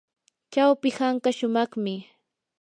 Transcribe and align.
chawpi 0.51 0.89
hanka 0.97 1.29
shumaqmi. 1.37 1.95